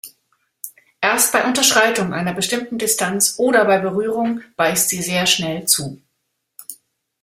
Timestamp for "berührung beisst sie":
3.77-5.03